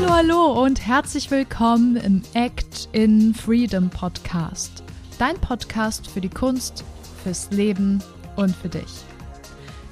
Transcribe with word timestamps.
Hallo, 0.00 0.10
hallo 0.10 0.62
und 0.62 0.86
herzlich 0.86 1.28
willkommen 1.28 1.96
im 1.96 2.22
Act 2.34 2.88
in 2.92 3.34
Freedom 3.34 3.90
Podcast. 3.90 4.84
Dein 5.18 5.34
Podcast 5.40 6.06
für 6.06 6.20
die 6.20 6.28
Kunst, 6.28 6.84
fürs 7.24 7.50
Leben 7.50 8.00
und 8.36 8.54
für 8.54 8.68
dich. 8.68 9.02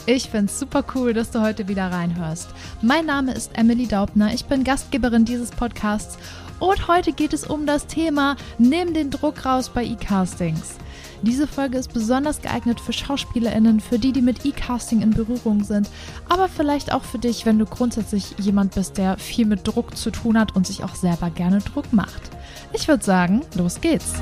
Ich 0.08 0.30
finde 0.30 0.46
es 0.46 0.60
super 0.60 0.84
cool, 0.94 1.12
dass 1.14 1.32
du 1.32 1.42
heute 1.42 1.66
wieder 1.66 1.90
reinhörst. 1.90 2.48
Mein 2.80 3.06
Name 3.06 3.34
ist 3.34 3.50
Emily 3.54 3.88
Daubner, 3.88 4.32
ich 4.32 4.44
bin 4.44 4.62
Gastgeberin 4.62 5.24
dieses 5.24 5.50
Podcasts 5.50 6.16
und 6.60 6.86
heute 6.86 7.12
geht 7.12 7.32
es 7.32 7.44
um 7.44 7.66
das 7.66 7.88
Thema 7.88 8.36
Nimm 8.56 8.94
den 8.94 9.10
Druck 9.10 9.44
raus 9.44 9.68
bei 9.68 9.84
E-Castings. 9.84 10.76
Diese 11.22 11.48
Folge 11.48 11.78
ist 11.78 11.92
besonders 11.92 12.40
geeignet 12.40 12.78
für 12.78 12.92
SchauspielerInnen, 12.92 13.80
für 13.80 13.98
die, 13.98 14.12
die 14.12 14.22
mit 14.22 14.46
E-Casting 14.46 15.02
in 15.02 15.10
Berührung 15.10 15.64
sind, 15.64 15.88
aber 16.28 16.48
vielleicht 16.48 16.92
auch 16.92 17.02
für 17.02 17.18
dich, 17.18 17.44
wenn 17.44 17.58
du 17.58 17.66
grundsätzlich 17.66 18.36
jemand 18.38 18.76
bist, 18.76 18.98
der 18.98 19.18
viel 19.18 19.46
mit 19.46 19.66
Druck 19.66 19.96
zu 19.96 20.12
tun 20.12 20.38
hat 20.38 20.54
und 20.54 20.68
sich 20.68 20.84
auch 20.84 20.94
selber 20.94 21.30
gerne 21.30 21.58
Druck 21.58 21.92
macht. 21.92 22.30
Ich 22.72 22.86
würde 22.86 23.04
sagen, 23.04 23.40
los 23.56 23.80
geht's. 23.80 24.12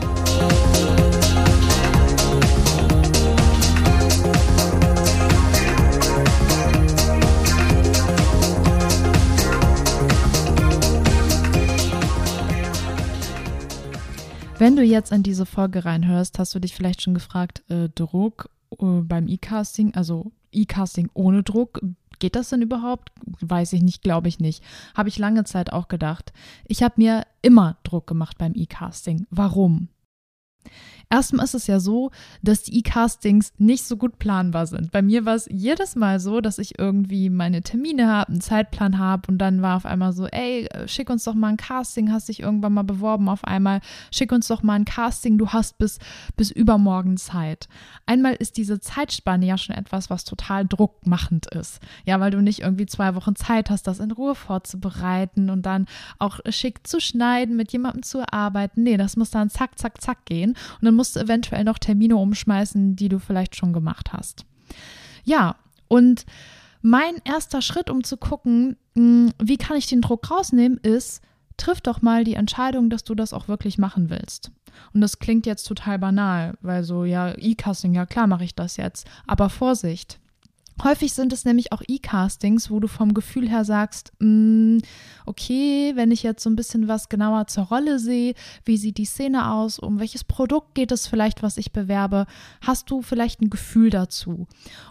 Wenn 14.64 14.76
du 14.76 14.82
jetzt 14.82 15.12
in 15.12 15.22
diese 15.22 15.44
Folge 15.44 15.84
reinhörst, 15.84 16.38
hast 16.38 16.54
du 16.54 16.58
dich 16.58 16.74
vielleicht 16.74 17.02
schon 17.02 17.12
gefragt, 17.12 17.62
äh, 17.68 17.90
Druck 17.94 18.48
äh, 18.70 19.02
beim 19.02 19.28
E-Casting, 19.28 19.94
also 19.94 20.32
E-Casting 20.52 21.10
ohne 21.12 21.42
Druck, 21.42 21.82
geht 22.18 22.34
das 22.34 22.48
denn 22.48 22.62
überhaupt? 22.62 23.12
Weiß 23.42 23.74
ich 23.74 23.82
nicht, 23.82 24.00
glaube 24.00 24.28
ich 24.28 24.38
nicht. 24.38 24.64
Habe 24.94 25.10
ich 25.10 25.18
lange 25.18 25.44
Zeit 25.44 25.70
auch 25.70 25.88
gedacht. 25.88 26.32
Ich 26.64 26.82
habe 26.82 26.94
mir 26.96 27.26
immer 27.42 27.76
Druck 27.82 28.06
gemacht 28.06 28.38
beim 28.38 28.54
E-Casting. 28.54 29.26
Warum? 29.28 29.88
Erstmal 31.10 31.44
ist 31.44 31.54
es 31.54 31.66
ja 31.66 31.80
so, 31.80 32.10
dass 32.42 32.62
die 32.62 32.78
E-Castings 32.78 33.52
nicht 33.58 33.84
so 33.84 33.96
gut 33.96 34.18
planbar 34.18 34.66
sind. 34.66 34.90
Bei 34.90 35.02
mir 35.02 35.24
war 35.24 35.34
es 35.34 35.48
jedes 35.50 35.96
Mal 35.96 36.18
so, 36.20 36.40
dass 36.40 36.58
ich 36.58 36.78
irgendwie 36.78 37.30
meine 37.30 37.62
Termine 37.62 38.08
habe, 38.08 38.30
einen 38.30 38.40
Zeitplan 38.40 38.98
habe 38.98 39.30
und 39.30 39.38
dann 39.38 39.62
war 39.62 39.76
auf 39.76 39.86
einmal 39.86 40.12
so, 40.12 40.26
ey, 40.26 40.68
schick 40.86 41.10
uns 41.10 41.24
doch 41.24 41.34
mal 41.34 41.48
ein 41.48 41.56
Casting, 41.56 42.10
hast 42.10 42.28
dich 42.28 42.40
irgendwann 42.40 42.72
mal 42.72 42.82
beworben 42.82 43.28
auf 43.28 43.44
einmal, 43.44 43.80
schick 44.10 44.32
uns 44.32 44.48
doch 44.48 44.62
mal 44.62 44.74
ein 44.74 44.84
Casting, 44.84 45.38
du 45.38 45.50
hast 45.50 45.78
bis, 45.78 45.98
bis 46.36 46.50
übermorgen 46.50 47.16
Zeit. 47.16 47.68
Einmal 48.06 48.34
ist 48.34 48.56
diese 48.56 48.80
Zeitspanne 48.80 49.46
ja 49.46 49.58
schon 49.58 49.76
etwas, 49.76 50.10
was 50.10 50.24
total 50.24 50.66
druckmachend 50.66 51.46
ist. 51.54 51.80
Ja, 52.06 52.18
weil 52.20 52.30
du 52.30 52.40
nicht 52.40 52.60
irgendwie 52.60 52.86
zwei 52.86 53.14
Wochen 53.14 53.36
Zeit 53.36 53.70
hast, 53.70 53.86
das 53.86 54.00
in 54.00 54.10
Ruhe 54.10 54.34
vorzubereiten 54.34 55.50
und 55.50 55.64
dann 55.66 55.86
auch 56.18 56.40
schick 56.48 56.86
zu 56.86 57.00
schneiden, 57.00 57.56
mit 57.56 57.72
jemandem 57.72 58.02
zu 58.02 58.24
arbeiten. 58.32 58.82
Nee, 58.82 58.96
das 58.96 59.16
muss 59.16 59.30
dann 59.30 59.50
zack, 59.50 59.78
zack, 59.78 60.00
zack 60.00 60.24
gehen 60.24 60.53
und 60.80 60.84
dann 60.84 60.94
musst 60.94 61.16
du 61.16 61.20
eventuell 61.20 61.64
noch 61.64 61.78
Termine 61.78 62.16
umschmeißen, 62.16 62.96
die 62.96 63.08
du 63.08 63.18
vielleicht 63.18 63.56
schon 63.56 63.72
gemacht 63.72 64.12
hast. 64.12 64.44
Ja, 65.24 65.56
und 65.88 66.26
mein 66.82 67.14
erster 67.24 67.62
Schritt, 67.62 67.88
um 67.88 68.04
zu 68.04 68.16
gucken, 68.16 68.76
hm, 68.94 69.32
wie 69.42 69.56
kann 69.56 69.76
ich 69.76 69.86
den 69.86 70.02
Druck 70.02 70.30
rausnehmen, 70.30 70.78
ist, 70.78 71.22
triff 71.56 71.80
doch 71.80 72.02
mal 72.02 72.24
die 72.24 72.34
Entscheidung, 72.34 72.90
dass 72.90 73.04
du 73.04 73.14
das 73.14 73.32
auch 73.32 73.48
wirklich 73.48 73.78
machen 73.78 74.10
willst. 74.10 74.50
Und 74.92 75.00
das 75.00 75.18
klingt 75.18 75.46
jetzt 75.46 75.64
total 75.64 75.98
banal, 75.98 76.54
weil 76.60 76.84
so, 76.84 77.04
ja, 77.04 77.32
E-Casting, 77.36 77.94
ja 77.94 78.06
klar 78.06 78.26
mache 78.26 78.44
ich 78.44 78.54
das 78.54 78.76
jetzt. 78.76 79.06
Aber 79.26 79.50
Vorsicht, 79.50 80.18
Häufig 80.82 81.12
sind 81.12 81.32
es 81.32 81.44
nämlich 81.44 81.72
auch 81.72 81.82
E-Castings, 81.86 82.70
wo 82.70 82.80
du 82.80 82.88
vom 82.88 83.14
Gefühl 83.14 83.48
her 83.48 83.64
sagst, 83.64 84.12
mm, 84.18 84.78
okay, 85.24 85.92
wenn 85.94 86.10
ich 86.10 86.24
jetzt 86.24 86.42
so 86.42 86.50
ein 86.50 86.56
bisschen 86.56 86.88
was 86.88 87.08
genauer 87.08 87.46
zur 87.46 87.64
Rolle 87.64 87.98
sehe, 88.00 88.34
wie 88.64 88.76
sieht 88.76 88.98
die 88.98 89.04
Szene 89.04 89.52
aus, 89.52 89.78
um 89.78 90.00
welches 90.00 90.24
Produkt 90.24 90.74
geht 90.74 90.90
es 90.90 91.06
vielleicht, 91.06 91.42
was 91.42 91.58
ich 91.58 91.72
bewerbe, 91.72 92.26
hast 92.60 92.90
du 92.90 93.02
vielleicht 93.02 93.40
ein 93.40 93.50
Gefühl 93.50 93.90
dazu. 93.90 94.48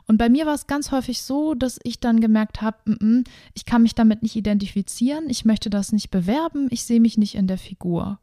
Und 0.07 0.17
bei 0.17 0.29
mir 0.29 0.45
war 0.45 0.53
es 0.53 0.67
ganz 0.67 0.91
häufig 0.91 1.21
so, 1.21 1.53
dass 1.53 1.79
ich 1.83 1.99
dann 1.99 2.21
gemerkt 2.21 2.61
habe, 2.61 2.77
mm, 2.85 3.05
mm, 3.05 3.23
ich 3.53 3.65
kann 3.65 3.83
mich 3.83 3.93
damit 3.93 4.23
nicht 4.23 4.37
identifizieren, 4.37 5.29
ich 5.29 5.43
möchte 5.43 5.69
das 5.69 5.91
nicht 5.91 6.11
bewerben, 6.11 6.67
ich 6.69 6.85
sehe 6.85 7.01
mich 7.01 7.17
nicht 7.17 7.35
in 7.35 7.47
der 7.47 7.57
Figur. 7.57 8.19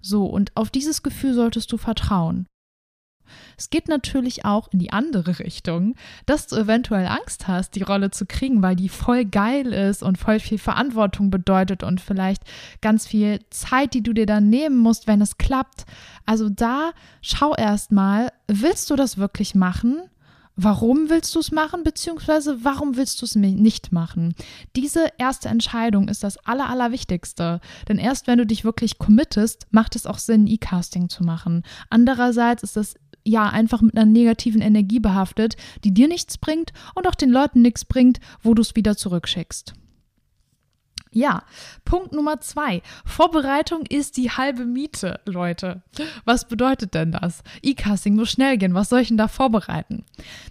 So, 0.00 0.24
und 0.24 0.56
auf 0.56 0.70
dieses 0.70 1.02
Gefühl 1.02 1.34
solltest 1.34 1.70
du 1.72 1.76
vertrauen. 1.76 2.46
Es 3.56 3.70
geht 3.70 3.88
natürlich 3.88 4.44
auch 4.44 4.68
in 4.72 4.78
die 4.78 4.92
andere 4.92 5.38
Richtung, 5.38 5.94
dass 6.26 6.46
du 6.46 6.56
eventuell 6.56 7.06
Angst 7.06 7.48
hast, 7.48 7.74
die 7.74 7.82
Rolle 7.82 8.10
zu 8.10 8.26
kriegen, 8.26 8.62
weil 8.62 8.76
die 8.76 8.88
voll 8.88 9.24
geil 9.24 9.72
ist 9.72 10.02
und 10.02 10.18
voll 10.18 10.40
viel 10.40 10.58
Verantwortung 10.58 11.30
bedeutet 11.30 11.82
und 11.82 12.00
vielleicht 12.00 12.42
ganz 12.80 13.06
viel 13.06 13.40
Zeit, 13.50 13.94
die 13.94 14.02
du 14.02 14.12
dir 14.12 14.26
dann 14.26 14.48
nehmen 14.48 14.78
musst, 14.78 15.06
wenn 15.06 15.20
es 15.20 15.38
klappt. 15.38 15.84
Also 16.26 16.48
da 16.48 16.92
schau 17.20 17.54
erst 17.54 17.92
mal, 17.92 18.32
willst 18.48 18.90
du 18.90 18.96
das 18.96 19.18
wirklich 19.18 19.54
machen? 19.54 20.02
Warum 20.54 21.08
willst 21.08 21.34
du 21.34 21.40
es 21.40 21.50
machen, 21.50 21.82
beziehungsweise 21.82 22.62
warum 22.62 22.96
willst 22.96 23.22
du 23.22 23.24
es 23.24 23.34
nicht 23.34 23.90
machen? 23.90 24.34
Diese 24.76 25.06
erste 25.16 25.48
Entscheidung 25.48 26.08
ist 26.08 26.22
das 26.22 26.36
Aller, 26.46 26.68
Allerwichtigste. 26.68 27.60
Denn 27.88 27.98
erst 27.98 28.26
wenn 28.26 28.36
du 28.36 28.44
dich 28.44 28.62
wirklich 28.62 28.98
committest, 28.98 29.66
macht 29.70 29.96
es 29.96 30.06
auch 30.06 30.18
Sinn, 30.18 30.46
E-Casting 30.46 31.08
zu 31.08 31.24
machen. 31.24 31.62
Andererseits 31.88 32.62
ist 32.62 32.76
das 32.76 32.96
ja 33.24 33.48
einfach 33.48 33.80
mit 33.80 33.96
einer 33.96 34.06
negativen 34.06 34.60
Energie 34.60 35.00
behaftet, 35.00 35.56
die 35.84 35.94
dir 35.94 36.08
nichts 36.08 36.38
bringt 36.38 36.72
und 36.94 37.06
auch 37.06 37.14
den 37.14 37.30
Leuten 37.30 37.62
nichts 37.62 37.84
bringt, 37.84 38.20
wo 38.42 38.54
du 38.54 38.62
es 38.62 38.76
wieder 38.76 38.96
zurückschickst. 38.96 39.74
Ja, 41.14 41.42
Punkt 41.84 42.12
Nummer 42.12 42.40
zwei. 42.40 42.80
Vorbereitung 43.04 43.84
ist 43.86 44.16
die 44.16 44.30
halbe 44.30 44.64
Miete, 44.64 45.20
Leute. 45.26 45.82
Was 46.24 46.48
bedeutet 46.48 46.94
denn 46.94 47.12
das? 47.12 47.42
E-Casting 47.60 48.14
muss 48.14 48.30
schnell 48.30 48.56
gehen. 48.56 48.72
Was 48.72 48.88
soll 48.88 49.00
ich 49.00 49.08
denn 49.08 49.18
da 49.18 49.28
vorbereiten? 49.28 50.04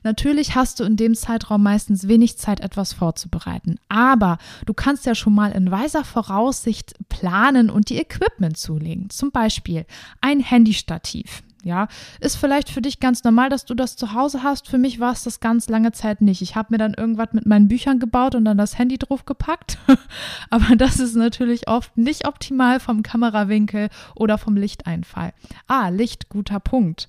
Natürlich 0.03 0.53
hast 0.53 0.79
du 0.79 0.83
in 0.83 0.97
dem 0.97 1.15
Zeitraum 1.15 1.63
meistens 1.63 2.07
wenig 2.07 2.37
Zeit, 2.37 2.59
etwas 2.59 2.93
vorzubereiten. 2.93 3.79
Aber 3.89 4.37
du 4.67 4.75
kannst 4.75 5.07
ja 5.07 5.15
schon 5.15 5.33
mal 5.33 5.51
in 5.51 5.71
weiser 5.71 6.03
Voraussicht 6.03 6.93
planen 7.09 7.71
und 7.71 7.89
die 7.89 7.97
Equipment 7.97 8.55
zulegen. 8.55 9.09
Zum 9.09 9.31
Beispiel 9.31 9.87
ein 10.21 10.41
Handystativ. 10.41 11.41
Ja, 11.63 11.87
ist 12.19 12.37
vielleicht 12.37 12.69
für 12.69 12.81
dich 12.81 12.99
ganz 12.99 13.23
normal, 13.23 13.49
dass 13.49 13.65
du 13.65 13.75
das 13.75 13.95
zu 13.95 14.13
Hause 14.13 14.41
hast. 14.41 14.67
Für 14.67 14.79
mich 14.79 14.99
war 14.99 15.11
es 15.11 15.23
das 15.23 15.39
ganz 15.39 15.69
lange 15.69 15.91
Zeit 15.91 16.21
nicht. 16.21 16.41
Ich 16.41 16.55
habe 16.55 16.69
mir 16.71 16.79
dann 16.79 16.95
irgendwas 16.95 17.33
mit 17.33 17.45
meinen 17.45 17.67
Büchern 17.67 17.99
gebaut 17.99 18.33
und 18.33 18.45
dann 18.45 18.57
das 18.57 18.79
Handy 18.79 18.97
draufgepackt. 18.97 19.77
Aber 20.49 20.75
das 20.75 20.99
ist 20.99 21.15
natürlich 21.15 21.67
oft 21.67 21.95
nicht 21.97 22.27
optimal 22.27 22.79
vom 22.79 23.03
Kamerawinkel 23.03 23.89
oder 24.15 24.39
vom 24.39 24.55
Lichteinfall. 24.57 25.33
Ah, 25.67 25.89
Licht, 25.89 26.29
guter 26.29 26.59
Punkt. 26.59 27.07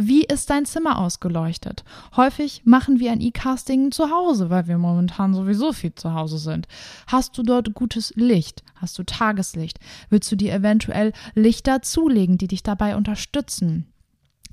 Wie 0.00 0.22
ist 0.22 0.48
dein 0.48 0.64
Zimmer 0.64 1.00
ausgeleuchtet? 1.00 1.82
Häufig 2.16 2.62
machen 2.64 3.00
wir 3.00 3.10
ein 3.10 3.20
E-Casting 3.20 3.90
zu 3.90 4.12
Hause, 4.12 4.48
weil 4.48 4.68
wir 4.68 4.78
momentan 4.78 5.34
sowieso 5.34 5.72
viel 5.72 5.92
zu 5.92 6.14
Hause 6.14 6.38
sind. 6.38 6.68
Hast 7.08 7.36
du 7.36 7.42
dort 7.42 7.74
gutes 7.74 8.12
Licht? 8.14 8.62
Hast 8.76 8.96
du 8.96 9.02
Tageslicht? 9.02 9.80
Willst 10.08 10.30
du 10.30 10.36
dir 10.36 10.54
eventuell 10.54 11.12
Lichter 11.34 11.82
zulegen, 11.82 12.38
die 12.38 12.46
dich 12.46 12.62
dabei 12.62 12.94
unterstützen? 12.94 13.87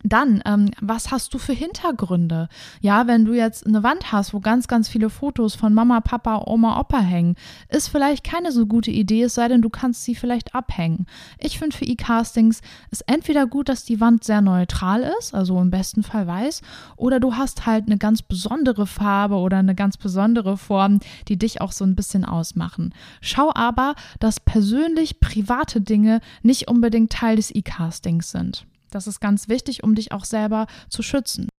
Dann, 0.07 0.43
ähm, 0.45 0.69
was 0.79 1.09
hast 1.09 1.33
du 1.33 1.39
für 1.39 1.53
Hintergründe? 1.53 2.47
Ja, 2.79 3.07
wenn 3.07 3.25
du 3.25 3.33
jetzt 3.33 3.65
eine 3.65 3.81
Wand 3.81 4.11
hast, 4.11 4.35
wo 4.35 4.39
ganz, 4.39 4.67
ganz 4.67 4.87
viele 4.87 5.09
Fotos 5.09 5.55
von 5.55 5.73
Mama, 5.73 5.99
Papa, 5.99 6.43
Oma, 6.45 6.79
Opa 6.79 6.99
hängen, 6.99 7.35
ist 7.69 7.87
vielleicht 7.87 8.23
keine 8.23 8.51
so 8.51 8.67
gute 8.67 8.91
Idee, 8.91 9.23
es 9.23 9.33
sei 9.33 9.47
denn, 9.47 9.63
du 9.63 9.69
kannst 9.71 10.03
sie 10.03 10.13
vielleicht 10.13 10.53
abhängen. 10.53 11.07
Ich 11.39 11.57
finde 11.57 11.75
für 11.75 11.85
E-Castings 11.85 12.61
ist 12.91 13.03
entweder 13.07 13.47
gut, 13.47 13.67
dass 13.67 13.83
die 13.83 13.99
Wand 13.99 14.23
sehr 14.23 14.41
neutral 14.41 15.11
ist, 15.19 15.33
also 15.33 15.59
im 15.59 15.71
besten 15.71 16.03
Fall 16.03 16.27
weiß, 16.27 16.61
oder 16.97 17.19
du 17.19 17.33
hast 17.33 17.65
halt 17.65 17.87
eine 17.87 17.97
ganz 17.97 18.21
besondere 18.21 18.85
Farbe 18.85 19.37
oder 19.37 19.57
eine 19.57 19.73
ganz 19.73 19.97
besondere 19.97 20.55
Form, 20.57 20.99
die 21.27 21.39
dich 21.39 21.61
auch 21.61 21.71
so 21.71 21.83
ein 21.83 21.95
bisschen 21.95 22.25
ausmachen. 22.25 22.93
Schau 23.21 23.51
aber, 23.55 23.95
dass 24.19 24.39
persönlich 24.39 25.19
private 25.19 25.81
Dinge 25.81 26.21
nicht 26.43 26.67
unbedingt 26.67 27.11
Teil 27.11 27.37
des 27.37 27.49
E-Castings 27.49 28.29
sind. 28.29 28.67
Das 28.91 29.07
ist 29.07 29.19
ganz 29.19 29.49
wichtig, 29.49 29.83
um 29.83 29.95
dich 29.95 30.11
auch 30.11 30.25
selber 30.25 30.67
zu 30.89 31.01
schützen. 31.01 31.49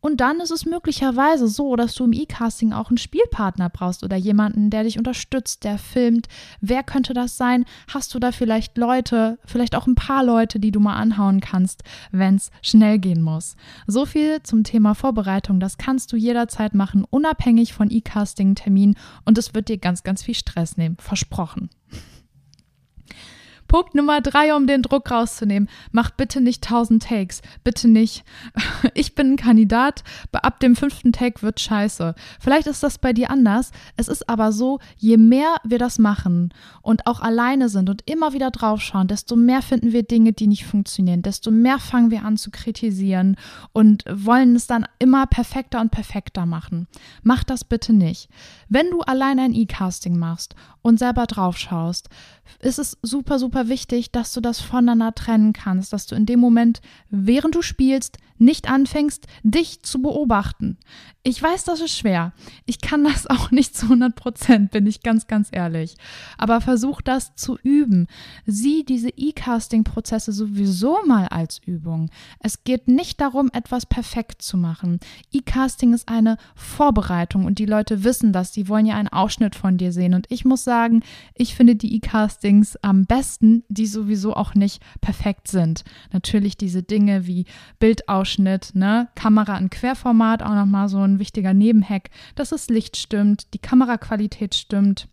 Und 0.00 0.20
dann 0.20 0.38
ist 0.38 0.52
es 0.52 0.64
möglicherweise 0.64 1.48
so, 1.48 1.74
dass 1.74 1.94
du 1.94 2.04
im 2.04 2.12
E-Casting 2.12 2.72
auch 2.72 2.88
einen 2.88 2.98
Spielpartner 2.98 3.68
brauchst 3.68 4.04
oder 4.04 4.16
jemanden, 4.16 4.70
der 4.70 4.84
dich 4.84 4.96
unterstützt, 4.96 5.64
der 5.64 5.76
filmt. 5.76 6.28
Wer 6.60 6.84
könnte 6.84 7.14
das 7.14 7.36
sein? 7.36 7.64
Hast 7.92 8.14
du 8.14 8.20
da 8.20 8.30
vielleicht 8.30 8.78
Leute, 8.78 9.38
vielleicht 9.44 9.74
auch 9.74 9.88
ein 9.88 9.96
paar 9.96 10.24
Leute, 10.24 10.60
die 10.60 10.70
du 10.70 10.78
mal 10.78 10.94
anhauen 10.94 11.40
kannst, 11.40 11.82
wenn 12.12 12.36
es 12.36 12.50
schnell 12.62 13.00
gehen 13.00 13.22
muss? 13.22 13.56
So 13.88 14.06
viel 14.06 14.40
zum 14.44 14.62
Thema 14.62 14.94
Vorbereitung. 14.94 15.58
Das 15.58 15.78
kannst 15.78 16.12
du 16.12 16.16
jederzeit 16.16 16.74
machen, 16.74 17.04
unabhängig 17.08 17.72
von 17.72 17.90
E-Casting-Termin 17.90 18.94
und 19.24 19.36
es 19.36 19.52
wird 19.52 19.68
dir 19.68 19.78
ganz, 19.78 20.04
ganz 20.04 20.22
viel 20.22 20.34
Stress 20.34 20.76
nehmen. 20.76 20.96
Versprochen. 21.00 21.70
Punkt 23.68 23.94
Nummer 23.94 24.20
drei, 24.22 24.54
um 24.54 24.66
den 24.66 24.82
Druck 24.82 25.10
rauszunehmen. 25.10 25.68
Mach 25.92 26.10
bitte 26.10 26.40
nicht 26.40 26.64
1000 26.64 27.02
Takes. 27.02 27.42
Bitte 27.62 27.88
nicht. 27.88 28.24
Ich 28.94 29.14
bin 29.14 29.32
ein 29.32 29.36
Kandidat. 29.36 30.02
Ab 30.32 30.60
dem 30.60 30.74
fünften 30.74 31.12
Take 31.12 31.42
wird 31.42 31.60
scheiße. 31.60 32.14
Vielleicht 32.40 32.66
ist 32.66 32.82
das 32.82 32.98
bei 32.98 33.12
dir 33.12 33.30
anders. 33.30 33.70
Es 33.96 34.08
ist 34.08 34.28
aber 34.28 34.50
so, 34.50 34.78
je 34.96 35.16
mehr 35.16 35.56
wir 35.62 35.78
das 35.78 35.98
machen 35.98 36.52
und 36.82 37.06
auch 37.06 37.20
alleine 37.20 37.68
sind 37.68 37.90
und 37.90 38.02
immer 38.10 38.32
wieder 38.32 38.50
draufschauen, 38.50 39.08
desto 39.08 39.36
mehr 39.36 39.62
finden 39.62 39.92
wir 39.92 40.02
Dinge, 40.02 40.32
die 40.32 40.46
nicht 40.46 40.64
funktionieren. 40.64 41.22
Desto 41.22 41.50
mehr 41.50 41.78
fangen 41.78 42.10
wir 42.10 42.24
an 42.24 42.36
zu 42.36 42.50
kritisieren 42.50 43.36
und 43.72 44.04
wollen 44.10 44.56
es 44.56 44.66
dann 44.66 44.86
immer 44.98 45.26
perfekter 45.26 45.80
und 45.80 45.90
perfekter 45.90 46.46
machen. 46.46 46.88
Mach 47.22 47.44
das 47.44 47.64
bitte 47.64 47.92
nicht. 47.92 48.28
Wenn 48.68 48.90
du 48.90 49.00
allein 49.00 49.38
ein 49.38 49.54
E-Casting 49.54 50.18
machst 50.18 50.54
und 50.82 50.98
selber 50.98 51.26
drauf 51.26 51.58
schaust, 51.58 52.08
ist 52.60 52.78
es 52.78 52.96
super, 53.02 53.38
super 53.38 53.57
wichtig, 53.66 54.12
dass 54.12 54.32
du 54.32 54.40
das 54.40 54.60
voneinander 54.60 55.12
trennen 55.12 55.52
kannst, 55.52 55.92
dass 55.92 56.06
du 56.06 56.14
in 56.14 56.26
dem 56.26 56.38
Moment, 56.38 56.80
während 57.10 57.56
du 57.56 57.62
spielst, 57.62 58.18
nicht 58.38 58.70
anfängst, 58.70 59.26
dich 59.42 59.82
zu 59.82 60.00
beobachten. 60.00 60.78
Ich 61.24 61.42
weiß, 61.42 61.64
das 61.64 61.80
ist 61.80 61.96
schwer. 61.96 62.32
Ich 62.64 62.80
kann 62.80 63.04
das 63.04 63.26
auch 63.30 63.50
nicht 63.50 63.76
zu 63.76 63.86
100 63.86 64.14
Prozent, 64.14 64.70
bin 64.70 64.86
ich 64.86 65.02
ganz, 65.02 65.26
ganz 65.26 65.48
ehrlich. 65.52 65.96
Aber 66.38 66.60
versuch 66.60 67.02
das 67.02 67.34
zu 67.34 67.58
üben. 67.62 68.06
Sieh 68.46 68.84
diese 68.84 69.10
E-Casting-Prozesse 69.10 70.32
sowieso 70.32 70.98
mal 71.06 71.26
als 71.26 71.60
Übung. 71.66 72.10
Es 72.38 72.64
geht 72.64 72.88
nicht 72.88 73.20
darum, 73.20 73.50
etwas 73.52 73.86
perfekt 73.86 74.42
zu 74.42 74.56
machen. 74.56 75.00
E-Casting 75.32 75.92
ist 75.92 76.08
eine 76.08 76.38
Vorbereitung 76.54 77.44
und 77.44 77.58
die 77.58 77.66
Leute 77.66 78.04
wissen 78.04 78.32
das. 78.32 78.52
Die 78.52 78.68
wollen 78.68 78.86
ja 78.86 78.96
einen 78.96 79.08
Ausschnitt 79.08 79.56
von 79.56 79.76
dir 79.76 79.92
sehen. 79.92 80.14
Und 80.14 80.26
ich 80.30 80.44
muss 80.44 80.64
sagen, 80.64 81.02
ich 81.34 81.54
finde 81.54 81.74
die 81.74 81.94
E-Castings 81.96 82.76
am 82.76 83.04
besten, 83.04 83.47
die 83.68 83.86
sowieso 83.86 84.34
auch 84.34 84.54
nicht 84.54 84.82
perfekt 85.00 85.48
sind. 85.48 85.84
Natürlich 86.12 86.56
diese 86.56 86.82
Dinge 86.82 87.26
wie 87.26 87.46
Bildausschnitt, 87.78 88.74
ne, 88.74 89.08
Kamera 89.14 89.56
in 89.58 89.70
Querformat, 89.70 90.42
auch 90.42 90.54
nochmal 90.54 90.88
so 90.88 90.98
ein 90.98 91.18
wichtiger 91.18 91.54
Nebenhack, 91.54 92.10
dass 92.34 92.50
das 92.50 92.68
Licht 92.68 92.96
stimmt, 92.96 93.54
die 93.54 93.58
Kameraqualität 93.58 94.54
stimmt. 94.54 95.08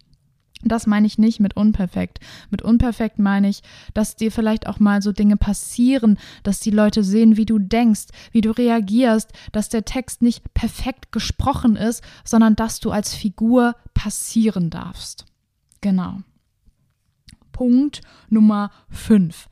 Das 0.63 0.87
meine 0.87 1.05
ich 1.05 1.17
nicht 1.17 1.39
mit 1.39 1.55
unperfekt. 1.55 2.19
Mit 2.49 2.63
unperfekt 2.63 3.19
meine 3.19 3.49
ich, 3.49 3.61
dass 3.93 4.15
dir 4.15 4.31
vielleicht 4.31 4.67
auch 4.67 4.79
mal 4.79 5.01
so 5.01 5.11
Dinge 5.11 5.37
passieren, 5.37 6.17
dass 6.43 6.59
die 6.59 6.71
Leute 6.71 7.03
sehen, 7.03 7.37
wie 7.37 7.45
du 7.45 7.59
denkst, 7.59 8.07
wie 8.31 8.41
du 8.41 8.49
reagierst, 8.49 9.31
dass 9.51 9.69
der 9.69 9.85
Text 9.85 10.23
nicht 10.23 10.53
perfekt 10.55 11.11
gesprochen 11.11 11.75
ist, 11.75 12.03
sondern 12.23 12.55
dass 12.55 12.79
du 12.79 12.89
als 12.89 13.13
Figur 13.13 13.75
passieren 13.93 14.71
darfst. 14.71 15.25
Genau. 15.81 16.21
Punkt 17.55 18.01
Nummer 18.29 18.69
5. 18.89 19.47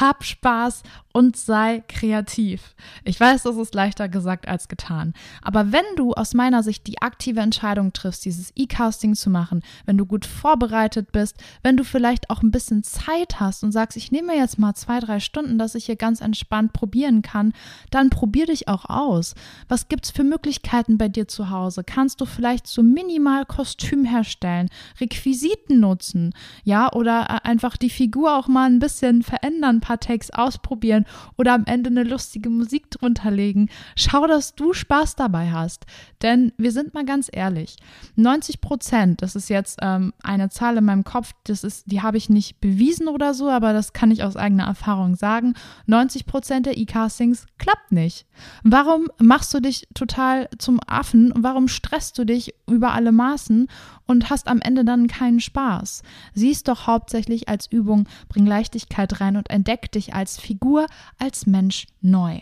Hab 0.00 0.24
Spaß 0.24 0.82
und 1.16 1.36
sei 1.36 1.84
kreativ. 1.86 2.74
Ich 3.04 3.20
weiß, 3.20 3.44
das 3.44 3.56
ist 3.56 3.72
leichter 3.72 4.08
gesagt 4.08 4.48
als 4.48 4.66
getan. 4.66 5.14
Aber 5.42 5.70
wenn 5.70 5.84
du 5.94 6.12
aus 6.12 6.34
meiner 6.34 6.64
Sicht 6.64 6.88
die 6.88 7.00
aktive 7.00 7.38
Entscheidung 7.38 7.92
triffst, 7.92 8.24
dieses 8.24 8.52
E-Casting 8.56 9.14
zu 9.14 9.30
machen, 9.30 9.62
wenn 9.86 9.96
du 9.96 10.06
gut 10.06 10.26
vorbereitet 10.26 11.12
bist, 11.12 11.36
wenn 11.62 11.76
du 11.76 11.84
vielleicht 11.84 12.30
auch 12.30 12.42
ein 12.42 12.50
bisschen 12.50 12.82
Zeit 12.82 13.38
hast 13.38 13.62
und 13.62 13.70
sagst, 13.70 13.96
ich 13.96 14.10
nehme 14.10 14.34
jetzt 14.34 14.58
mal 14.58 14.74
zwei, 14.74 14.98
drei 14.98 15.20
Stunden, 15.20 15.56
dass 15.56 15.76
ich 15.76 15.86
hier 15.86 15.94
ganz 15.94 16.20
entspannt 16.20 16.72
probieren 16.72 17.22
kann, 17.22 17.52
dann 17.92 18.10
probier 18.10 18.46
dich 18.46 18.66
auch 18.66 18.86
aus. 18.86 19.36
Was 19.68 19.86
gibt's 19.86 20.10
für 20.10 20.24
Möglichkeiten 20.24 20.98
bei 20.98 21.08
dir 21.08 21.28
zu 21.28 21.48
Hause? 21.48 21.84
Kannst 21.84 22.20
du 22.20 22.24
vielleicht 22.24 22.66
so 22.66 22.82
minimal 22.82 23.46
Kostüm 23.46 24.04
herstellen, 24.04 24.68
Requisiten 25.00 25.78
nutzen, 25.78 26.34
ja, 26.64 26.92
oder 26.92 27.26
äh, 27.30 27.48
einfach 27.48 27.76
die 27.76 27.90
Figur 27.90 28.36
auch 28.36 28.48
mal 28.48 28.66
ein 28.66 28.80
bisschen 28.80 29.22
verändern, 29.22 29.80
paar 29.84 30.00
Takes 30.00 30.30
ausprobieren 30.30 31.04
oder 31.36 31.52
am 31.52 31.64
Ende 31.66 31.90
eine 31.90 32.04
lustige 32.04 32.48
Musik 32.48 32.90
drunter 32.90 33.30
legen. 33.30 33.68
Schau, 33.96 34.26
dass 34.26 34.54
du 34.54 34.72
Spaß 34.72 35.14
dabei 35.14 35.50
hast. 35.50 35.84
Denn 36.22 36.52
wir 36.56 36.72
sind 36.72 36.94
mal 36.94 37.04
ganz 37.04 37.28
ehrlich, 37.30 37.76
90 38.16 38.62
Prozent, 38.62 39.20
das 39.20 39.36
ist 39.36 39.50
jetzt 39.50 39.78
ähm, 39.82 40.14
eine 40.22 40.48
Zahl 40.48 40.78
in 40.78 40.84
meinem 40.84 41.04
Kopf, 41.04 41.32
das 41.44 41.64
ist, 41.64 41.90
die 41.92 42.00
habe 42.00 42.16
ich 42.16 42.30
nicht 42.30 42.60
bewiesen 42.60 43.08
oder 43.08 43.34
so, 43.34 43.50
aber 43.50 43.74
das 43.74 43.92
kann 43.92 44.10
ich 44.10 44.24
aus 44.24 44.36
eigener 44.36 44.64
Erfahrung 44.64 45.16
sagen. 45.16 45.52
90 45.86 46.24
Prozent 46.24 46.64
der 46.64 46.78
E-Castings 46.78 47.46
klappt 47.58 47.92
nicht. 47.92 48.26
Warum 48.62 49.08
machst 49.18 49.52
du 49.52 49.60
dich 49.60 49.86
total 49.92 50.48
zum 50.58 50.80
Affen? 50.86 51.32
Warum 51.36 51.68
stresst 51.68 52.18
du 52.18 52.24
dich 52.24 52.54
über 52.66 52.92
alle 52.92 53.12
Maßen 53.12 53.68
und 54.06 54.30
hast 54.30 54.48
am 54.48 54.60
Ende 54.60 54.84
dann 54.84 55.06
keinen 55.06 55.40
Spaß? 55.40 56.02
Siehst 56.34 56.68
doch 56.68 56.86
hauptsächlich 56.86 57.48
als 57.48 57.70
Übung, 57.70 58.08
bring 58.28 58.46
Leichtigkeit 58.46 59.20
rein 59.20 59.36
und 59.36 59.50
entdeck 59.50 59.92
dich 59.92 60.14
als 60.14 60.38
Figur, 60.38 60.86
als 61.18 61.46
Mensch 61.46 61.86
neu. 62.00 62.40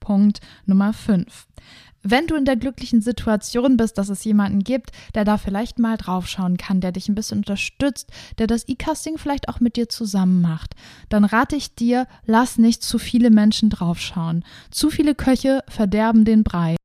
Punkt 0.00 0.40
Nummer 0.66 0.92
5. 0.92 1.46
Wenn 2.06 2.26
du 2.26 2.36
in 2.36 2.44
der 2.44 2.56
glücklichen 2.56 3.00
Situation 3.00 3.78
bist, 3.78 3.96
dass 3.96 4.10
es 4.10 4.22
jemanden 4.24 4.62
gibt, 4.62 4.90
der 5.14 5.24
da 5.24 5.38
vielleicht 5.38 5.78
mal 5.78 5.96
draufschauen 5.96 6.58
kann, 6.58 6.82
der 6.82 6.92
dich 6.92 7.08
ein 7.08 7.14
bisschen 7.14 7.38
unterstützt, 7.38 8.10
der 8.36 8.46
das 8.46 8.68
E-Casting 8.68 9.16
vielleicht 9.16 9.48
auch 9.48 9.58
mit 9.58 9.76
dir 9.76 9.88
zusammen 9.88 10.42
macht, 10.42 10.76
dann 11.08 11.24
rate 11.24 11.56
ich 11.56 11.74
dir, 11.74 12.06
lass 12.26 12.58
nicht 12.58 12.82
zu 12.82 12.98
viele 12.98 13.30
Menschen 13.30 13.70
draufschauen. 13.70 14.44
Zu 14.70 14.90
viele 14.90 15.14
Köche 15.14 15.64
verderben 15.66 16.26
den 16.26 16.44
Brei 16.44 16.76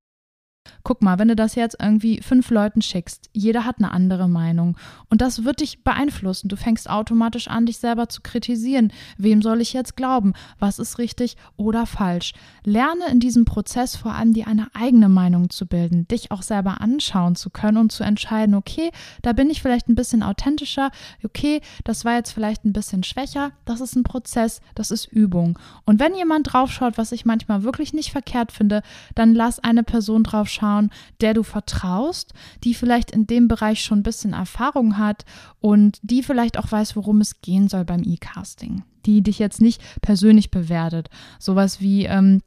guck 0.90 1.04
mal, 1.04 1.20
wenn 1.20 1.28
du 1.28 1.36
das 1.36 1.54
jetzt 1.54 1.78
irgendwie 1.80 2.20
fünf 2.20 2.50
Leuten 2.50 2.82
schickst, 2.82 3.30
jeder 3.32 3.64
hat 3.64 3.78
eine 3.78 3.92
andere 3.92 4.28
Meinung 4.28 4.76
und 5.12 5.22
das 5.22 5.44
wird 5.44 5.60
dich 5.60 5.84
beeinflussen. 5.84 6.48
Du 6.48 6.56
fängst 6.56 6.90
automatisch 6.90 7.48
an, 7.48 7.68
dich 7.68 7.78
selber 7.78 8.10
zu 8.10 8.22
kritisieren. 8.22 8.92
Wem 9.16 9.44
soll 9.44 9.62
ich 9.62 9.72
jetzt 9.72 9.96
glauben? 9.96 10.34
Was 10.58 10.80
ist 10.80 10.98
richtig 10.98 11.38
oder 11.58 11.86
falsch? 11.86 12.34
Lerne 12.64 13.06
in 13.12 13.20
diesem 13.20 13.46
Prozess 13.46 13.96
vor 13.96 14.16
allem 14.16 14.34
dir 14.34 14.48
eine 14.48 14.66
eigene 14.74 15.10
Meinung 15.10 15.52
zu 15.52 15.68
bilden, 15.68 16.08
dich 16.08 16.32
auch 16.32 16.42
selber 16.42 16.82
anschauen 16.82 17.36
zu 17.36 17.52
können 17.52 17.78
und 17.78 17.92
zu 17.92 18.04
entscheiden, 18.04 18.56
okay, 18.56 18.90
da 19.22 19.34
bin 19.34 19.52
ich 19.52 19.62
vielleicht 19.62 19.90
ein 19.90 19.96
bisschen 19.96 20.24
authentischer, 20.24 20.90
okay, 21.24 21.62
das 21.84 22.04
war 22.04 22.16
jetzt 22.16 22.32
vielleicht 22.32 22.66
ein 22.66 22.74
bisschen 22.74 23.04
schwächer. 23.04 23.52
Das 23.66 23.80
ist 23.80 23.96
ein 23.96 24.02
Prozess, 24.02 24.60
das 24.74 24.90
ist 24.90 25.06
Übung. 25.06 25.60
Und 25.86 26.00
wenn 26.00 26.16
jemand 26.16 26.52
draufschaut, 26.52 26.98
was 26.98 27.12
ich 27.12 27.26
manchmal 27.26 27.62
wirklich 27.62 27.94
nicht 27.94 28.12
verkehrt 28.12 28.52
finde, 28.52 28.82
dann 29.14 29.36
lass 29.36 29.60
eine 29.60 29.84
Person 29.84 30.24
draufschauen, 30.24 30.79
schauen, 30.80 30.92
der 31.22 31.34
du 31.34 31.44
vertraust, 31.44 32.34
die 32.64 32.74
vielleicht 32.74 33.12
in 33.12 33.28
dem 33.28 33.48
Bereich 33.48 33.82
schon 33.82 34.00
ein 34.00 34.04
bisschen 34.04 34.34
Erfahrung 34.34 34.98
hat 34.98 35.26
und 35.60 36.00
die 36.02 36.24
vielleicht 36.24 36.58
auch 36.58 36.72
weiß, 36.72 36.96
worum 36.96 37.22
es 37.22 37.42
gehen 37.42 37.68
soll 37.68 37.86
beim 37.86 38.04
E-Casting. 38.04 38.84
Die 39.06 39.22
dich 39.22 39.40
jetzt 39.40 39.62
nicht 39.62 39.82
persönlich 40.02 40.52
bewertet. 40.52 41.10
Sowas 41.40 41.82
wie, 41.82 42.06
ähm, 42.06 42.42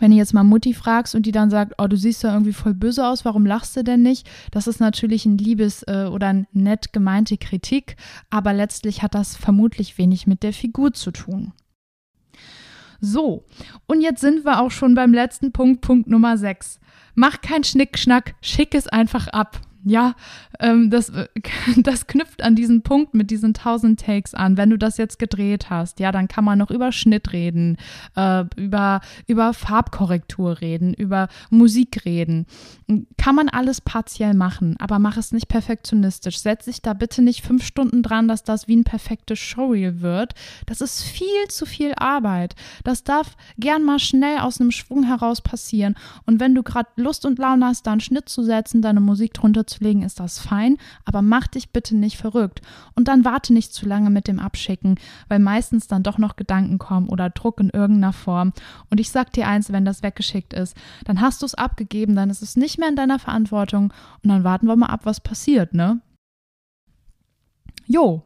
wenn 0.00 0.10
du 0.10 0.16
jetzt 0.16 0.34
mal 0.34 0.44
Mutti 0.44 0.74
fragst 0.74 1.14
und 1.14 1.24
die 1.24 1.32
dann 1.32 1.50
sagt, 1.50 1.74
oh, 1.78 1.86
du 1.86 1.96
siehst 1.96 2.22
ja 2.24 2.32
irgendwie 2.32 2.52
voll 2.52 2.74
böse 2.74 3.06
aus, 3.06 3.24
warum 3.24 3.46
lachst 3.46 3.76
du 3.76 3.84
denn 3.84 4.02
nicht? 4.02 4.28
Das 4.50 4.66
ist 4.66 4.80
natürlich 4.80 5.24
ein 5.24 5.38
liebes 5.38 5.82
äh, 5.84 6.08
oder 6.10 6.28
ein 6.28 6.46
nett 6.52 6.92
gemeinte 6.92 7.36
Kritik, 7.36 7.96
aber 8.28 8.52
letztlich 8.52 9.02
hat 9.02 9.14
das 9.14 9.36
vermutlich 9.36 9.96
wenig 9.96 10.26
mit 10.26 10.42
der 10.42 10.52
Figur 10.52 10.92
zu 10.92 11.10
tun. 11.10 11.52
So, 13.04 13.44
und 13.86 14.00
jetzt 14.00 14.22
sind 14.22 14.46
wir 14.46 14.60
auch 14.60 14.70
schon 14.70 14.94
beim 14.94 15.12
letzten 15.12 15.52
Punkt, 15.52 15.82
Punkt 15.82 16.08
Nummer 16.08 16.38
6. 16.38 16.80
Mach 17.14 17.42
keinen 17.42 17.62
Schnickschnack, 17.62 18.34
schick 18.40 18.74
es 18.74 18.88
einfach 18.88 19.28
ab 19.28 19.60
ja, 19.84 20.14
ähm, 20.60 20.90
das, 20.90 21.12
das 21.76 22.06
knüpft 22.06 22.42
an 22.42 22.56
diesen 22.56 22.82
Punkt 22.82 23.14
mit 23.14 23.30
diesen 23.30 23.48
1000 23.48 24.00
Takes 24.00 24.34
an. 24.34 24.56
Wenn 24.56 24.70
du 24.70 24.78
das 24.78 24.96
jetzt 24.96 25.18
gedreht 25.18 25.70
hast, 25.70 26.00
ja, 26.00 26.10
dann 26.12 26.28
kann 26.28 26.44
man 26.44 26.58
noch 26.58 26.70
über 26.70 26.90
Schnitt 26.92 27.32
reden, 27.32 27.76
äh, 28.16 28.44
über, 28.56 29.00
über 29.26 29.52
Farbkorrektur 29.52 30.60
reden, 30.60 30.94
über 30.94 31.28
Musik 31.50 32.04
reden. 32.04 32.46
Kann 33.16 33.34
man 33.34 33.48
alles 33.48 33.80
partiell 33.80 34.34
machen, 34.34 34.76
aber 34.78 34.98
mach 34.98 35.16
es 35.16 35.32
nicht 35.32 35.48
perfektionistisch. 35.48 36.38
Setz 36.38 36.64
dich 36.64 36.82
da 36.82 36.94
bitte 36.94 37.22
nicht 37.22 37.44
fünf 37.44 37.64
Stunden 37.64 38.02
dran, 38.02 38.28
dass 38.28 38.42
das 38.42 38.68
wie 38.68 38.76
ein 38.76 38.84
perfektes 38.84 39.38
Showreel 39.38 40.00
wird. 40.00 40.34
Das 40.66 40.80
ist 40.80 41.02
viel 41.02 41.48
zu 41.48 41.66
viel 41.66 41.92
Arbeit. 41.96 42.54
Das 42.84 43.04
darf 43.04 43.36
gern 43.58 43.82
mal 43.82 43.98
schnell 43.98 44.38
aus 44.38 44.60
einem 44.60 44.70
Schwung 44.70 45.04
heraus 45.04 45.40
passieren. 45.40 45.94
Und 46.26 46.40
wenn 46.40 46.54
du 46.54 46.62
gerade 46.62 46.88
Lust 46.96 47.26
und 47.26 47.38
Laune 47.38 47.66
hast, 47.66 47.86
da 47.86 47.92
einen 47.92 48.00
Schnitt 48.00 48.28
zu 48.28 48.42
setzen, 48.42 48.82
deine 48.82 49.00
Musik 49.00 49.34
drunter 49.34 49.66
zu 49.66 49.73
loszulegen, 49.74 50.02
ist 50.02 50.20
das 50.20 50.38
fein, 50.38 50.76
aber 51.04 51.22
mach 51.22 51.46
dich 51.46 51.70
bitte 51.70 51.96
nicht 51.96 52.16
verrückt. 52.16 52.60
Und 52.94 53.08
dann 53.08 53.24
warte 53.24 53.52
nicht 53.52 53.72
zu 53.72 53.86
lange 53.86 54.10
mit 54.10 54.28
dem 54.28 54.38
Abschicken, 54.38 54.96
weil 55.28 55.38
meistens 55.38 55.86
dann 55.86 56.02
doch 56.02 56.18
noch 56.18 56.36
Gedanken 56.36 56.78
kommen 56.78 57.08
oder 57.08 57.30
Druck 57.30 57.60
in 57.60 57.70
irgendeiner 57.70 58.12
Form. 58.12 58.52
Und 58.90 59.00
ich 59.00 59.10
sag 59.10 59.32
dir 59.32 59.48
eins, 59.48 59.72
wenn 59.72 59.84
das 59.84 60.02
weggeschickt 60.02 60.52
ist, 60.52 60.76
dann 61.04 61.20
hast 61.20 61.42
du 61.42 61.46
es 61.46 61.54
abgegeben, 61.54 62.14
dann 62.14 62.30
ist 62.30 62.42
es 62.42 62.56
nicht 62.56 62.78
mehr 62.78 62.88
in 62.88 62.96
deiner 62.96 63.18
Verantwortung 63.18 63.92
und 64.22 64.30
dann 64.30 64.44
warten 64.44 64.66
wir 64.66 64.76
mal 64.76 64.86
ab, 64.86 65.00
was 65.04 65.20
passiert, 65.20 65.74
ne? 65.74 66.00
Jo, 67.86 68.22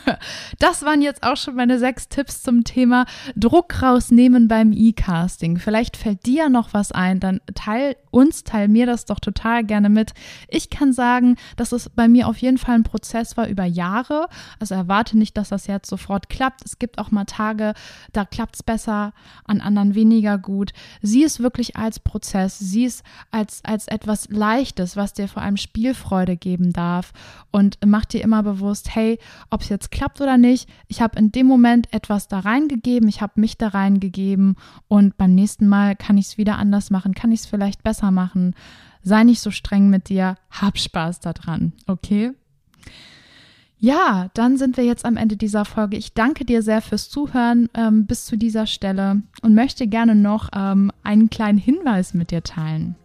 das 0.58 0.84
waren 0.84 1.00
jetzt 1.00 1.22
auch 1.22 1.36
schon 1.36 1.54
meine 1.54 1.78
sechs 1.78 2.08
Tipps 2.08 2.42
zum 2.42 2.64
Thema 2.64 3.06
Druck 3.36 3.80
rausnehmen 3.80 4.48
beim 4.48 4.72
E-Casting. 4.72 5.58
Vielleicht 5.58 5.96
fällt 5.96 6.26
dir 6.26 6.48
noch 6.48 6.74
was 6.74 6.90
ein, 6.90 7.20
dann 7.20 7.40
teil 7.54 7.96
uns, 8.10 8.42
teil 8.42 8.66
mir 8.66 8.84
das 8.84 9.04
doch 9.04 9.20
total 9.20 9.62
gerne 9.62 9.90
mit. 9.90 10.12
Ich 10.48 10.70
kann 10.70 10.92
sagen, 10.92 11.36
dass 11.56 11.70
es 11.70 11.88
bei 11.88 12.08
mir 12.08 12.26
auf 12.26 12.38
jeden 12.38 12.58
Fall 12.58 12.74
ein 12.74 12.82
Prozess 12.82 13.36
war 13.36 13.46
über 13.46 13.64
Jahre. 13.64 14.28
Also 14.58 14.74
erwarte 14.74 15.16
nicht, 15.16 15.36
dass 15.36 15.50
das 15.50 15.68
jetzt 15.68 15.88
sofort 15.88 16.28
klappt. 16.28 16.64
Es 16.64 16.80
gibt 16.80 16.98
auch 16.98 17.12
mal 17.12 17.26
Tage, 17.26 17.74
da 18.12 18.24
klappt 18.24 18.56
es 18.56 18.62
besser, 18.64 19.12
an 19.44 19.60
anderen 19.60 19.94
weniger 19.94 20.36
gut. 20.36 20.72
Sieh 21.02 21.22
es 21.22 21.38
wirklich 21.38 21.76
als 21.76 22.00
Prozess, 22.00 22.58
sieh 22.58 22.86
es 22.86 23.04
als, 23.30 23.64
als 23.64 23.86
etwas 23.86 24.28
Leichtes, 24.30 24.96
was 24.96 25.12
dir 25.12 25.28
vor 25.28 25.42
allem 25.42 25.56
Spielfreude 25.56 26.36
geben 26.36 26.72
darf 26.72 27.12
und 27.52 27.78
mach 27.84 28.06
dir 28.06 28.22
immer 28.22 28.42
bewusst, 28.42 28.95
hey, 28.96 29.18
ob 29.50 29.60
es 29.60 29.68
jetzt 29.68 29.90
klappt 29.90 30.20
oder 30.20 30.38
nicht, 30.38 30.68
ich 30.88 31.00
habe 31.00 31.18
in 31.18 31.30
dem 31.30 31.46
Moment 31.46 31.92
etwas 31.92 32.26
da 32.26 32.40
reingegeben, 32.40 33.08
ich 33.08 33.20
habe 33.20 33.40
mich 33.40 33.58
da 33.58 33.68
reingegeben 33.68 34.56
und 34.88 35.16
beim 35.16 35.34
nächsten 35.34 35.68
Mal 35.68 35.94
kann 35.94 36.18
ich 36.18 36.26
es 36.26 36.38
wieder 36.38 36.58
anders 36.58 36.90
machen, 36.90 37.14
kann 37.14 37.30
ich 37.30 37.40
es 37.40 37.46
vielleicht 37.46 37.84
besser 37.84 38.10
machen. 38.10 38.54
Sei 39.02 39.22
nicht 39.22 39.40
so 39.40 39.52
streng 39.52 39.88
mit 39.88 40.08
dir, 40.08 40.36
hab 40.50 40.78
Spaß 40.78 41.20
daran, 41.20 41.74
okay? 41.86 42.32
Ja, 43.78 44.30
dann 44.34 44.56
sind 44.56 44.78
wir 44.78 44.84
jetzt 44.84 45.04
am 45.04 45.18
Ende 45.18 45.36
dieser 45.36 45.66
Folge. 45.66 45.98
Ich 45.98 46.14
danke 46.14 46.44
dir 46.44 46.62
sehr 46.62 46.80
fürs 46.80 47.10
Zuhören 47.10 47.68
ähm, 47.74 48.06
bis 48.06 48.24
zu 48.24 48.36
dieser 48.36 48.66
Stelle 48.66 49.22
und 49.42 49.54
möchte 49.54 49.86
gerne 49.86 50.14
noch 50.14 50.48
ähm, 50.56 50.90
einen 51.02 51.28
kleinen 51.28 51.58
Hinweis 51.58 52.14
mit 52.14 52.30
dir 52.30 52.42
teilen. 52.42 52.96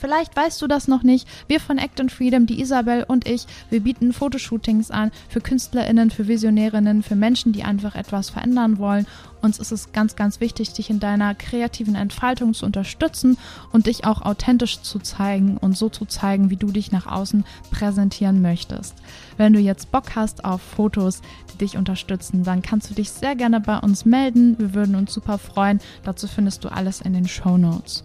Vielleicht 0.00 0.34
weißt 0.34 0.62
du 0.62 0.66
das 0.66 0.88
noch 0.88 1.02
nicht. 1.02 1.28
Wir 1.46 1.60
von 1.60 1.76
Act 1.76 2.00
and 2.00 2.10
Freedom, 2.10 2.46
die 2.46 2.62
Isabel 2.62 3.04
und 3.06 3.28
ich, 3.28 3.46
wir 3.68 3.80
bieten 3.80 4.14
Fotoshootings 4.14 4.90
an 4.90 5.10
für 5.28 5.42
KünstlerInnen, 5.42 6.10
für 6.10 6.26
Visionärinnen, 6.26 7.02
für 7.02 7.16
Menschen, 7.16 7.52
die 7.52 7.64
einfach 7.64 7.94
etwas 7.94 8.30
verändern 8.30 8.78
wollen. 8.78 9.06
Uns 9.42 9.58
ist 9.58 9.72
es 9.72 9.92
ganz, 9.92 10.16
ganz 10.16 10.40
wichtig, 10.40 10.72
dich 10.72 10.88
in 10.88 11.00
deiner 11.00 11.34
kreativen 11.34 11.96
Entfaltung 11.96 12.54
zu 12.54 12.64
unterstützen 12.64 13.36
und 13.72 13.86
dich 13.88 14.06
auch 14.06 14.22
authentisch 14.22 14.80
zu 14.80 15.00
zeigen 15.00 15.58
und 15.58 15.76
so 15.76 15.90
zu 15.90 16.06
zeigen, 16.06 16.48
wie 16.48 16.56
du 16.56 16.68
dich 16.68 16.92
nach 16.92 17.06
außen 17.06 17.44
präsentieren 17.70 18.40
möchtest. 18.40 18.94
Wenn 19.36 19.52
du 19.52 19.60
jetzt 19.60 19.92
Bock 19.92 20.16
hast 20.16 20.46
auf 20.46 20.62
Fotos, 20.62 21.20
die 21.52 21.58
dich 21.58 21.76
unterstützen, 21.76 22.42
dann 22.42 22.62
kannst 22.62 22.88
du 22.88 22.94
dich 22.94 23.10
sehr 23.10 23.36
gerne 23.36 23.60
bei 23.60 23.78
uns 23.78 24.06
melden. 24.06 24.58
Wir 24.58 24.72
würden 24.72 24.94
uns 24.94 25.12
super 25.12 25.36
freuen. 25.36 25.78
Dazu 26.04 26.26
findest 26.26 26.64
du 26.64 26.68
alles 26.68 27.02
in 27.02 27.12
den 27.12 27.28
Show 27.28 27.58
Notes. 27.58 28.02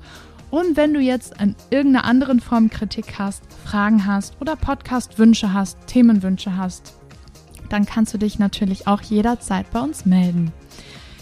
Und 0.51 0.77
wenn 0.77 0.93
du 0.93 0.99
jetzt 0.99 1.39
an 1.39 1.55
irgendeiner 1.69 2.05
anderen 2.05 2.39
Form 2.39 2.69
Kritik 2.69 3.19
hast, 3.19 3.43
Fragen 3.65 4.05
hast 4.05 4.39
oder 4.39 4.55
Podcast-Wünsche 4.55 5.53
hast, 5.53 5.77
Themenwünsche 5.87 6.55
hast, 6.57 6.93
dann 7.69 7.85
kannst 7.85 8.13
du 8.13 8.17
dich 8.17 8.39
natürlich 8.39 8.87
auch 8.87 9.01
jederzeit 9.01 9.69
bei 9.71 9.81
uns 9.81 10.05
melden. 10.05 10.51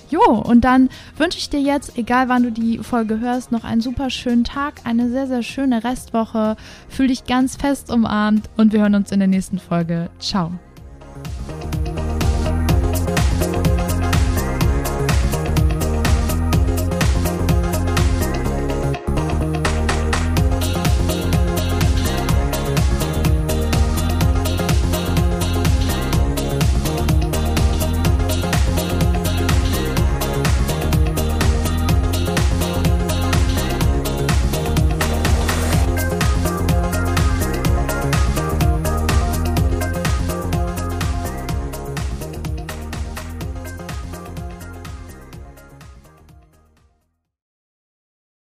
Jo, 0.10 0.36
und 0.36 0.62
dann 0.62 0.90
wünsche 1.18 1.40
ich 1.40 1.50
dir 1.50 1.62
jetzt, 1.62 1.98
egal 1.98 2.30
wann 2.30 2.44
du 2.44 2.52
die 2.52 2.78
Folge 2.78 3.20
hörst, 3.20 3.52
noch 3.52 3.64
einen 3.64 3.82
super 3.82 4.12
schönen 4.12 4.44
Tag, 4.44 4.82
eine 4.84 5.10
sehr, 5.10 5.26
sehr 5.26 5.42
schöne 5.42 5.84
Restwoche. 5.84 6.56
Fühl 6.88 7.08
dich 7.08 7.26
ganz 7.26 7.56
fest 7.56 7.92
umarmt 7.92 8.48
und 8.56 8.74
wir 8.74 8.82
hören 8.82 8.94
uns 8.94 9.12
in 9.12 9.20
der 9.20 9.28
nächsten 9.28 9.58
Folge. 9.58 10.12
Ciao. 10.20 10.52